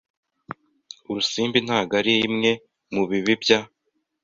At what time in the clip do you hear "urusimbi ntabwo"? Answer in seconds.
1.09-1.93